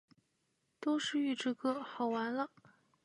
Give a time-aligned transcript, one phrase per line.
[0.79, 2.49] 都是预制歌，好完了！